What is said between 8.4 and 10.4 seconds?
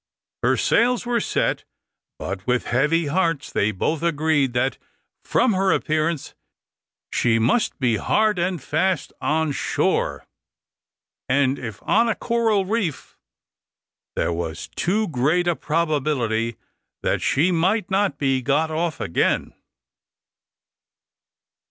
fast on shore,